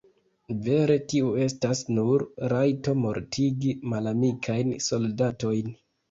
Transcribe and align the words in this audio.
Vere 0.67 0.93
tiu 1.11 1.27
estas 1.41 1.81
nur 1.97 2.23
rajto 2.53 2.95
mortigi 3.01 3.73
malamikajn 3.91 4.71
soldatojn. 4.87 5.69